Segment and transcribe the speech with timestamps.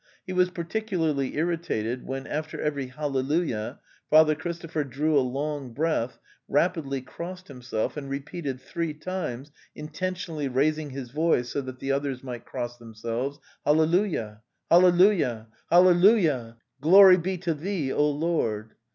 [0.25, 3.77] He was particu larly irritated when, after every" Hallelujah,"
[4.09, 10.45] Father Christopher drew a long breath, rapidly crossed himself and repeated three times, intention ally
[10.45, 14.41] raising his voice so that the others might cross themselves,'' Hallelujah,
[14.71, 16.57] hallelujah, hallelujah!
[16.81, 18.71] The Steppe 185 Glory be to Thee, O Lord!"